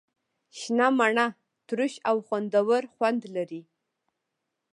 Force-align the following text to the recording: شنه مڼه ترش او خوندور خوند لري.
شنه 0.59 0.87
مڼه 0.99 1.25
ترش 1.67 1.93
او 2.09 2.17
خوندور 2.27 2.81
خوند 2.93 3.21
لري. 3.35 3.61